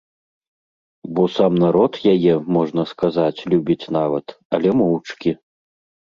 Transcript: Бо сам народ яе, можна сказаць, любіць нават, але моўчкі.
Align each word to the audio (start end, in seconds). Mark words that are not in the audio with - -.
Бо 1.17 1.23
сам 1.33 1.53
народ 1.63 1.93
яе, 2.13 2.33
можна 2.55 2.85
сказаць, 2.93 3.45
любіць 3.53 3.89
нават, 3.97 4.25
але 4.59 4.69
моўчкі. 4.79 5.35